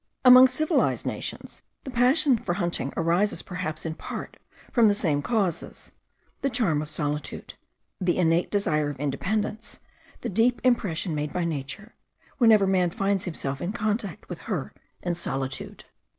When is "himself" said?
13.25-13.61